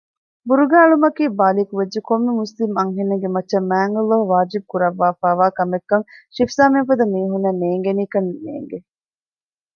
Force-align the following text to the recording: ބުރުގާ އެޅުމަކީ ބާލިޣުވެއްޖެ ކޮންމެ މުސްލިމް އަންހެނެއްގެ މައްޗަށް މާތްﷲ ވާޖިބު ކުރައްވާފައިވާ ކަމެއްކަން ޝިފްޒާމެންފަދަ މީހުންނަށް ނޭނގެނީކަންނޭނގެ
ބުރުގާ 0.47 0.77
އެޅުމަކީ 0.83 1.23
ބާލިޣުވެއްޖެ 1.39 1.99
ކޮންމެ 2.09 2.31
މުސްލިމް 2.39 2.75
އަންހެނެއްގެ 2.77 3.29
މައްޗަށް 3.35 3.67
މާތްﷲ 3.71 4.21
ވާޖިބު 4.31 4.65
ކުރައްވާފައިވާ 4.71 5.45
ކަމެއްކަން 5.57 6.05
ޝިފްޒާމެންފަދަ 6.35 7.03
މީހުންނަށް 7.13 7.59
ނޭނގެނީކަންނޭނގެ 7.61 8.77